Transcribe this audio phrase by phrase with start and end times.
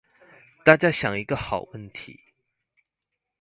[0.65, 2.19] 大家想一個好問題